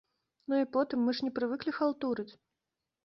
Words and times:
Ну 0.53 0.61
і 0.61 0.65
потым, 0.77 1.03
мы 1.07 1.15
ж 1.19 1.27
не 1.27 1.33
прывыклі 1.41 1.77
халтурыць! 1.81 2.29